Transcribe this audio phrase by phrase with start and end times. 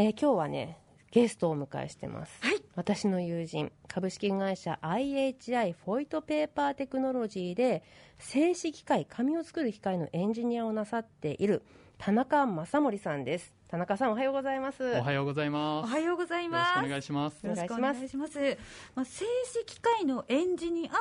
[0.00, 0.78] えー今日はね
[1.10, 7.82] ゲストをお迎えしてます、はい私の友人株式会社 IHI フォイトペーパーテクノロジーで
[8.20, 11.64] 製紙機械紙を作る機械のエンジニアをなさっている
[11.98, 15.92] 田中正森さんです田中さんおはようございますおはようございおます。
[15.92, 17.38] はようございますくお願いします。
[17.42, 18.58] お願いしますよろしくお願いします。
[18.94, 20.92] まあ、静止機械のエンジニア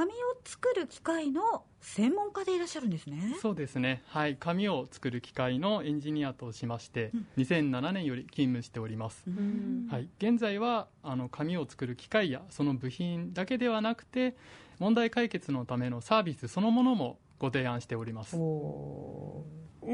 [0.00, 3.36] 紙を作る機械の専門家でいらっしゃるんですね。
[3.42, 4.02] そうですね。
[4.06, 9.22] はい、紙を作る機械のエンジニアとしまして、2007年より勤務しております。
[9.28, 14.36] んはい、現在はあの紙を作る機械やその部品だけではなくて、
[14.78, 18.38] 問題解決のためのサービスそのものもご提案しております。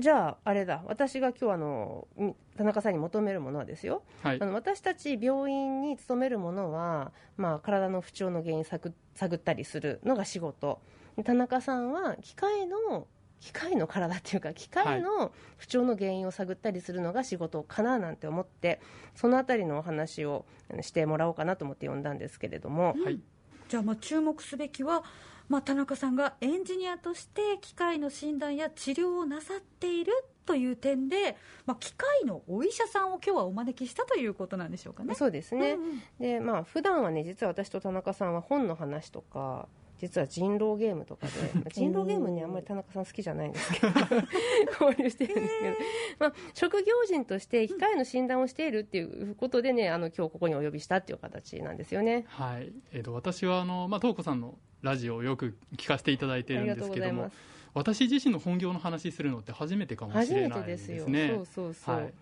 [0.00, 4.02] じゃああれだ私が今日あのみ田中さんに求めるものはですよ。
[4.22, 4.38] はい。
[4.40, 10.80] あ、の私たち病院に勤めるものは、まあ、体の不調の原因探探ったりするのが仕事。
[11.16, 13.06] で田中さんは機械の
[13.40, 18.80] 機械の体っていうか機械の不調の原因を探ったりするのが仕事かななんて思って
[19.14, 20.46] そのあたりのお話を
[20.80, 23.20] してもらおうかなと思って呼んだんですけれども、はい、
[23.68, 25.04] じゃあ、まあ、注目すべきは、
[25.48, 30.12] まあ、田中さんがエンジニアとして機械の診断や治療をなさっている
[30.44, 31.36] という点で、
[31.66, 35.14] まあ、機械のお医者さんを今日はお招きしたということなんでしょうかね。
[35.14, 43.88] そうですね、うんうんでまあ普段はね実は私と田中さんは本の話とか実は人狼ゲームとかで まあ人狼ゲームねあんまり田中さん好きじゃないんですけど
[44.80, 45.76] 交流してるんですけど、
[46.18, 52.24] まあ、職業人として機械の診断をしているっていうことでねあの今日ここにお呼びしたっていう形なんですよね。
[52.28, 57.30] はい、えっ、と私はあのまあ東子さんのラジオをよく聞かせていただいてるんですけども
[57.74, 61.08] 私自身の本業の話するのって初めてかもし初めれないでてですすよ。
[61.08, 61.28] ね。
[61.28, 61.96] そうそうそう。
[61.96, 62.12] はい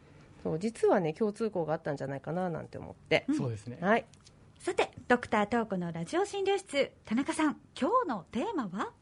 [0.44, 3.25] そう実はね共通項があったんじゃないかななんて思って。
[3.34, 3.78] そうですね。
[3.81, 4.05] はい。
[4.64, 8.92] さて、ドクタートークのラジオ診療室、田中さん、今日のテーマは？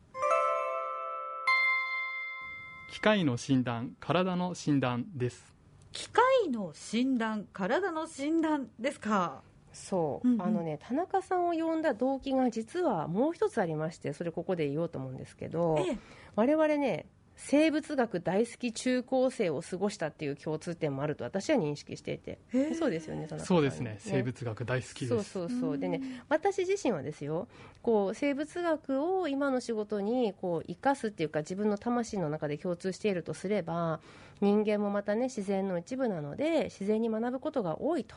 [2.90, 5.54] 機械の診断、体の診断です。
[5.92, 9.42] 機械の診断、体の診断ですか？
[9.72, 10.42] そう、うんうん。
[10.42, 15.98] あのね田中さんを呼んだ動機が実はもう一つありましてそれここで言おうと思うんですけど、ええ。
[16.34, 17.06] 我々ね
[17.36, 22.38] 生物学大好き中高生を過ごしたっていう共通点もあると私は認識していて。
[22.78, 23.96] そうですよねそうですね。
[23.98, 25.22] 生物学大好きそう。
[25.22, 25.78] そうそう。
[25.78, 27.48] でね私自身はですよ
[27.82, 34.00] こう生物学を今の仕事にこう生かすっていうか自分の魂の中で共通しているとすれば
[34.42, 38.16] 人間もまたね自然の一部なので自然に学ぶことが多いと。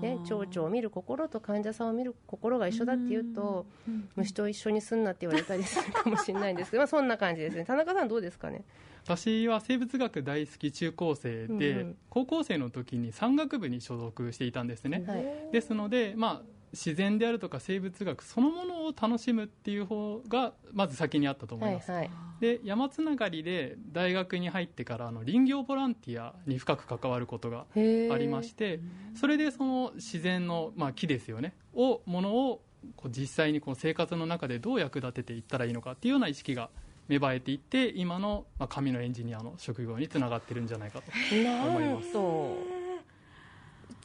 [0.00, 7.66] ね、蝶々を見る心と患者さんを見る心が一緒だっていうとうん虫と一緒にすんなって言われたりするかもしれないんですけど、 まあ、そんな感じですね。
[7.66, 8.64] 田中さんどうですかね？
[9.04, 11.96] 私は生物学大好き中高生で、うんうん。
[12.08, 15.04] 高校生の時に山岳部に所属していたんですね。
[15.06, 15.52] はい。
[15.52, 21.90] ですので、まあ、自然であるとか生物学そのものを楽しむっていう方がまず先にあったと思ます。
[21.90, 22.26] はいいはい。
[22.40, 27.78] で山つながりで大学に入ってからあの林業ボランティアに深く関わることがあ
[28.18, 28.80] りまして
[29.14, 31.54] それでその自然の、まあ、木ですよね。
[31.74, 32.62] をものを
[32.94, 36.70] こう実際にこう生活の中でどう役立てていったらいいのかっていうような意識が
[37.08, 42.75] 芽生えていって今の、まあ、紙のエンジニアの職業につながってるんじゃないかとなんと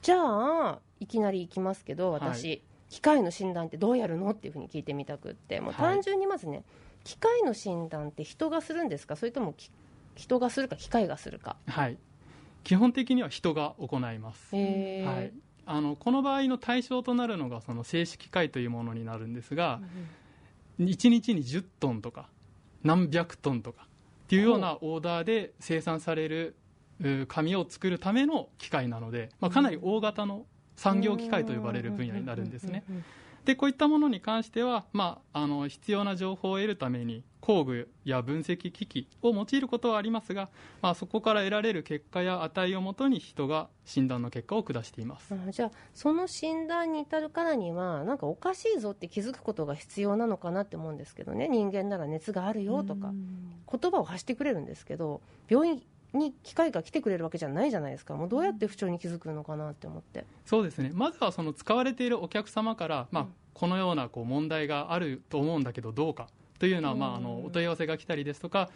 [0.01, 2.61] じゃあいきなりいきますけど私、はい。
[2.89, 5.93] 機械の診断ってどうやるのっていうふうに聞いてみたくってもうはい。
[5.93, 6.63] 単純にまずね、
[7.03, 9.15] 機械の診断って人がするんですか？
[9.15, 9.71] それともき
[10.15, 11.55] 人がするか機械がするか？
[11.67, 11.97] はい。
[12.63, 15.33] 基本的には人が行います、はい、
[15.65, 19.81] あのこの場合の対象となるのがその静止機械というものになるんですが、
[20.79, 22.27] 1日に10トンとか
[22.83, 23.87] 何百トンとか
[24.25, 26.53] っていうようなオーダーで生産されるう
[27.27, 30.45] 紙を作るための機械なので、まあ、かなり大型の
[30.75, 32.83] 産業機械と呼ばれる分野になるんですね。
[33.45, 40.49] でこういったものに関しては、まあ、あの必要な情報を得るために工具や分析機器を用いることはありますが、
[40.81, 45.33] まあ、そこから得られる結果や値をもとに人が診断の結果を下しています。
[45.33, 55.83] あじゃあその診断に至るからにはなんかおかしいぞって気づくことが必要なのかなって思うんですけどね人間なら熱があるよとか言葉を発してくれるんですけど病院
[56.13, 58.15] に機械が来てくれるわけじゃないじゃないですか。
[58.15, 60.25] もうどうやって不調に気づくのかなって思って。
[60.45, 60.91] そうですね。
[60.93, 66.27] まずはその使われているお客様から、まあ、このようなこう問題があると思うんだけどどうか
[66.59, 68.69] というような、まあ、あのお問い合わせが来たりですとか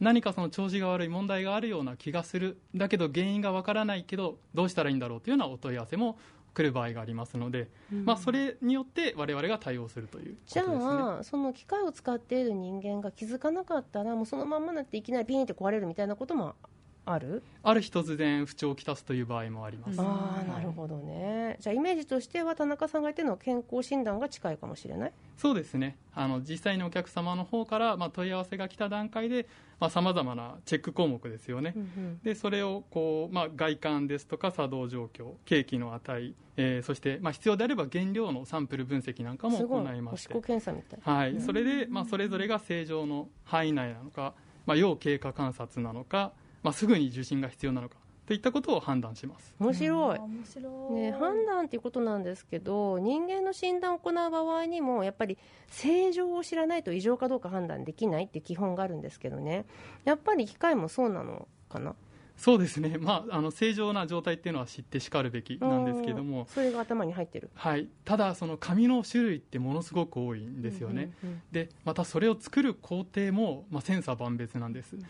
[0.00, 6.18] 何かその調子が悪い問題があるような気がするだけど原因がわからないけどどうしたらいいんだろうというようなお問い合わせも
[6.54, 7.68] 来る場合がありますので、
[8.04, 10.34] まあ、それによって我々が対応するという。
[10.34, 11.18] ことじゃ。
[11.20, 16.54] あその機械を使っている人間が気づかなかったらもうそのまんまなっていきなりピーンって壊れるみたいなことも
[17.04, 17.42] ある？
[17.64, 20.06] ある日突然不調をきたすという場合もあります、うん。
[20.06, 21.56] ああなるほどね。
[21.60, 25.12] じゃあイメージとしては田中さんが言ってるのは健康診断が近いかもしれない？
[25.36, 25.96] そうですね。
[26.14, 29.46] あの実際にお客様の方から、まあ、問い合わせが来た段階で
[29.90, 40.34] さまざ、まなチェック項目ですよね、うんでそれをこう、まあ、外観ですとか作動状況景気の値、えーそして、まあ、必要であれば原料のサンプル分析なんかもすご行いまして。
[40.34, 41.00] いおしっこ検査みたい。
[41.02, 44.34] はい、それで、まあ、それぞれが正常の範囲内なのか、
[44.66, 46.32] まあ、要経過観察なのか、
[46.62, 49.52] まあ、すぐに受診が必要なのかといったことを判断します。
[49.58, 50.16] 面白い。
[50.16, 50.94] うん面白い。
[50.94, 55.38] ね、判断っていうことなんですけど人間の診断を行う場合にもやっぱり
[55.68, 59.64] 正常を知らないと異常かどうか判断できないっていう基本があるんですけどね。
[60.04, 61.94] やっぱり機械もそうなのかな？
[62.42, 66.28] そうですね、 まあ、あの正常な状態っていうのは知ってしかるべきなんですけどうん。
[66.28, 67.50] も、それが頭に入ってる。
[67.54, 75.04] はい、ただその紙の種類ってものすごく多いんですよね、うんうんでまたそれを作る工程も、まあ、千差万別なんです、うん。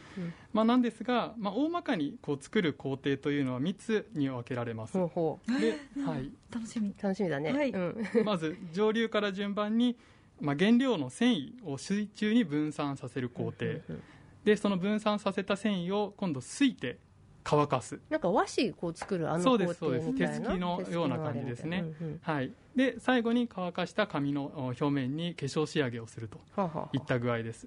[0.52, 6.90] まあ、なんですが、まあ、大まかにこう作る工程というのは3つに分けられます、ではい、楽しみ。
[6.90, 7.70] う楽しみだね、はい。
[7.70, 8.06] うん。
[8.26, 9.96] まず上流から順番に、
[10.38, 14.02] まあ、原料の繊維を水中に分散させる工程、うん
[14.44, 16.98] でその分散させた繊維を今度すいて
[17.44, 20.08] 乾かす、なんか和紙こう作るあのそう工程ですそうです。
[20.08, 21.84] みたいな手すきのような感じですね。
[22.00, 26.38] うんうんはい、で最後に乾かした紙のお表面に化粧仕上げをすると
[26.92, 27.66] いった具合です、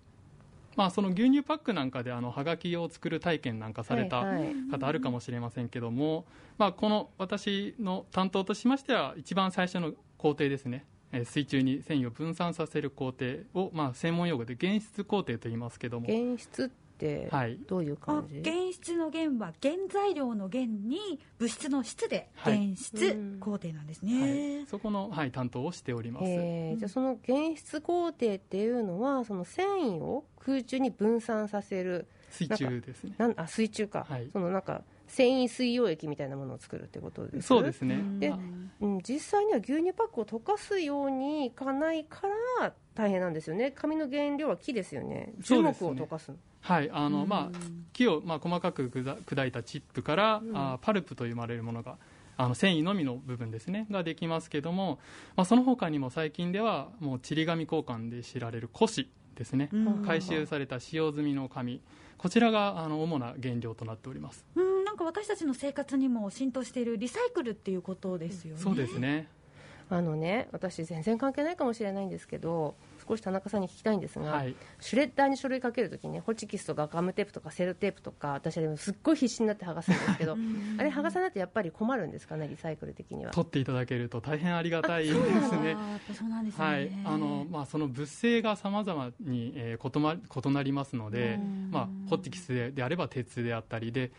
[0.75, 4.56] まあ、その牛乳パックなんかであのはがきを作る体験なんかされたはいはい。
[4.72, 6.25] 方あるかもしれませんけども、
[6.57, 10.86] まあ、この私の担当としましては一番最初の工程ですね。
[11.12, 17.58] えー水中に繊維を分散させる工程を、まあ、専門用語で原質工程と言いますけども、原質ってはい。
[17.68, 22.58] どういうあ感じ、原質の原は原材料の原に物質の質ではい。
[22.58, 24.58] 原質工程なんですね。
[24.58, 26.26] はい、そこの、はい、担当をしております。
[26.28, 32.08] えーじゃあその原質工程っていうのはその繊維を空中に分散させる。
[32.32, 33.14] 水中ですね。
[33.18, 34.30] なんあ水中か、はい。
[34.32, 37.48] そのなんか繊維水溶液みたいなものを作るってことです？
[37.48, 38.40] そうですね、であ
[38.81, 42.22] うん、実際には牛乳パックを溶かすようにいかないか
[42.60, 43.72] ら大変なんですよね。
[43.72, 45.34] 紙の原料は木ですよね。
[45.40, 46.90] 樹木そうですねを溶かすのはい。
[46.92, 47.57] あの、まあ、
[47.94, 50.57] 木を、まあ、細かく砕砕いたチップから、うん。
[50.57, 51.98] あパルプと呼ばれるものが
[52.38, 53.88] あの繊維のみの部分ですね。
[53.92, 55.00] ができますけども、
[55.38, 60.04] まあ、その他にも最近ではもうちり紙交換で知られる古紙ですね、うん。
[60.06, 61.80] 回収された使用済みの紙。
[62.18, 64.46] こちらがあの主な原料となっております。
[64.56, 64.63] うん、
[64.96, 68.62] なんか私たちの生活にも浸透しているリサイクルっていうことですよね。
[68.62, 69.28] そうですね。
[69.90, 72.74] あのね私全然関係ないかもしれないんですけど
[73.08, 74.56] 少し田中さんに聞きたいんですが、はい。
[74.80, 80.78] シュレッダーに書類かけるときにホチキスとかガムテープとかセロテープとか私はすっごい必死になって剥がすんですけど うん。
[80.80, 83.32] あれ剥がさないとやっぱり困るんですかねリサイクル的には。
[83.32, 85.20] 取っていただけると大変ありがたいです
[85.60, 85.78] ね。
[86.14, 86.66] そうなんですね。
[86.66, 86.90] はい。
[87.04, 94.12] あのまあ、その物性がさまざまに、えー異ま異なりますのでうん、まあ、ホッチキスでであれば鉄であったりで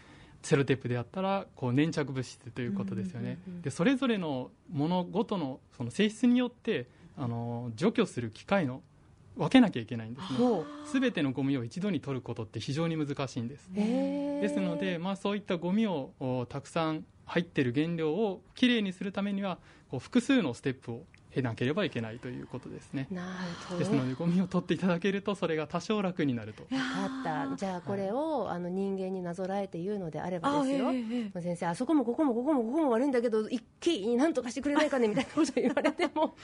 [0.47, 6.87] セロテープであったらこう粘着物質ということですよね、でそれぞれのものごとのその性質によって
[7.19, 8.83] あの除去する機械の
[9.37, 10.39] 分けなきゃいけないんですね。
[10.39, 13.69] ほすべてのゴミを一度に取ることって非常に難しいんです。
[13.75, 19.59] ですので、まあ、そういったゴミをおたくさん入っている原料をきれいにするためには
[19.91, 21.05] こう複数のステップを
[21.37, 23.07] 経なければいけないということですね。
[23.11, 23.29] なる
[23.69, 23.79] ほど。
[23.79, 26.65] ですのでゴミを取っていただけるとそれが多少楽になると。
[26.71, 26.85] 分か
[27.21, 27.57] った。
[27.57, 36.35] じゃあこれをあの人間になぞらえて言うのであればあですよ、ええええ先生あそこもここもここもここも悪いんだけど一気に何とかしてくれないかねみたいなこと言われても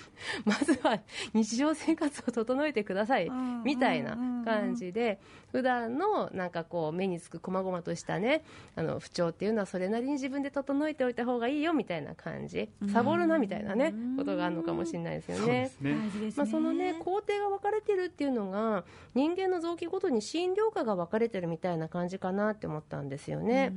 [0.44, 1.00] まずは
[1.32, 5.18] 日常生活を整えてくださいうんみたいな感じで
[5.50, 8.44] 普段のなんかこう目につく細々としたね
[8.76, 12.68] あの不調っていうのはそれなりに自分で整えておいた方がいいよみたいな感じ。
[12.92, 14.16] サボるなみたいなねうん。
[14.16, 15.68] ことがあるのかもしれないですよそうねで。
[15.68, 15.92] すね。
[15.92, 16.34] 大事ですね。
[16.36, 18.84] まあ、そのね工程が分かれてるっていうのが
[19.14, 23.72] 人間の臓器ごとに診療科が分かれてるみたいな感じかなって思ったんですよね。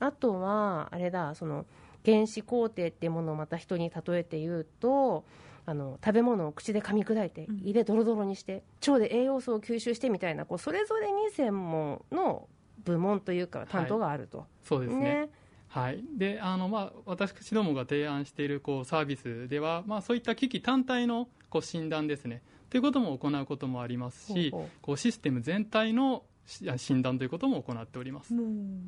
[0.00, 1.66] あとはあれだその
[2.04, 5.24] 原子工程っていうものをまた人に例えて言うと
[5.66, 7.60] あの食べ物を口で噛み砕いてうん。
[7.64, 12.48] 胃でドロドロにして腸で栄養素を吸収してみたいなこうそれぞれに専門の
[12.84, 15.28] 部門というか担当があると、そうですね
[15.68, 22.42] はい、であの、まあ、私どもが提案しているこうサービスでは、まあ、そういった機器単体のこう診断ですね。
[22.70, 24.50] ということも行うこともありますし
[24.82, 28.80] こうシステム全体のし診断ということも行っております、うん。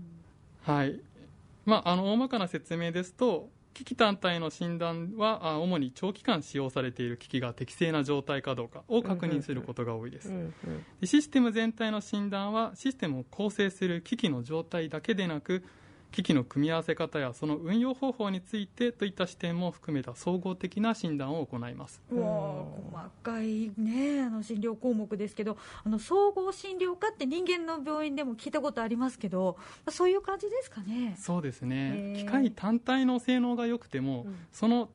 [0.63, 1.01] はい。
[1.67, 10.55] まあ、あの大まかな説明ですと機器単体の診断はあ主に長期間使用されている機器が適正な状態かどうかを確認することが多いです、うんうん。
[11.01, 15.65] でシステム全体の診断はシステムを構成する機器の状態だけでなく
[16.13, 22.01] 機器の組み合わせ方やその運用方法についてといった視点も含めた総合的な診断を行います。
[22.09, 29.57] 細かいねあの診療項目ですけどあの総合診療科って人間の病院でも聞いたことありますけど
[29.89, 31.15] そういう感じですかね？
[31.19, 32.17] そうですへねー。
[32.17, 34.37] 機械単体の性能が良くても、うん。
[34.53, 34.89] その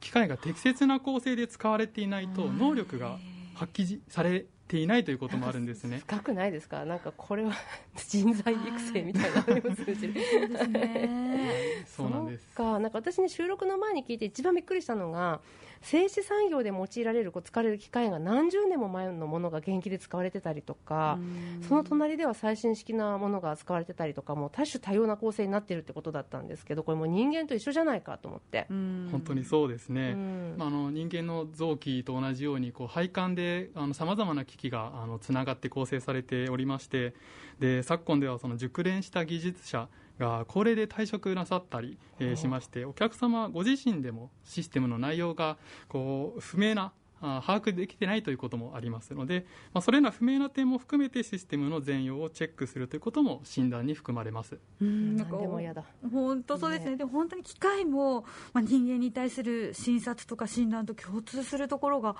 [0.00, 3.18] 機械が適切な構成で使われていないとうん能力が
[3.54, 5.98] 発揮されていないということもあるんですね。
[5.98, 6.84] 深くないですか？
[6.84, 7.52] なんかこれは
[8.08, 11.84] 人材育成みたいなのにも通じるそうですね。
[11.86, 12.46] そうなんです。
[12.54, 12.78] か。
[12.78, 15.40] なんか私ね収録の前に聞いて一番びっくりしたのが
[15.82, 21.18] 製紙産業で用いられるこう使われる機械が何十年も前のものが現役で使われてたりとか、
[21.66, 30.54] その隣では最新式なものが使われてたりとかもう多種多様な構成になってるってことだったんですけどこれもう人間と一緒じゃないかと思って、本本当にそうですうね、ん。
[30.56, 37.14] まあ、あの人間の臓器と同じようにこう配管でさまざまな機器があのつながって構成されておりまして
[37.58, 39.88] で昨今ではその熟練した技術者
[40.18, 45.56] が高齢で退職なさったり、えーしましてお客様ご自身でもシステムの内容が
[45.88, 46.92] こう不明な
[47.22, 54.58] あ把握できてないということもありますので、まあ、それら不明な点も含めてシステムの全容をチェックするということも診断に含まれます。
[54.80, 55.16] うん。
[55.16, 55.84] 何でも嫌だ。
[56.12, 56.90] 本当そうですね。
[56.90, 56.96] ね。
[56.96, 62.16] でも本当に機械も、まあ、人間に対する診察とか診断と共通するところが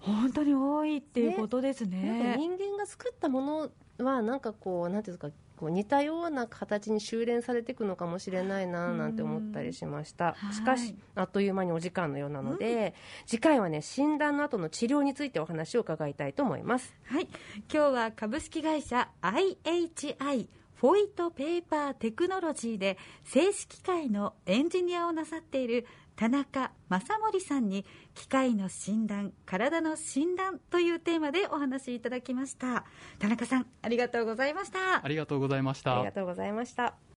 [0.00, 2.36] 本当に多いっていうことですね。
[2.38, 10.36] 人間が作ったものはなんかこうなんていうんですかこう似たような形に修練されていくのかもしれないななんて思ったりしました。
[10.44, 12.94] うんしかしあっという間にお時間のようなので、
[13.26, 16.94] 次回はね診断の後の治療についてお話を伺いたいと思います。
[17.04, 17.28] はい。
[17.72, 25.86] 今日は株式会社 IHI フォイトペーパーテクノロジーで正式機械のエンジニアをなさっている
[26.16, 32.84] 田中正森さんに機械の診断体の診断というテーマでお話しいただきました。
[33.18, 35.04] 田中さんありがとうございました。
[35.04, 35.96] ありがとうございました。
[35.96, 36.94] ありがとうございました